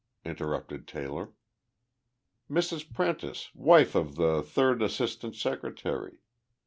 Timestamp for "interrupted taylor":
0.25-1.33